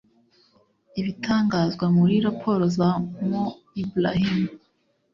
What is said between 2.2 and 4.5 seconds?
raporo za Mo Ibrahim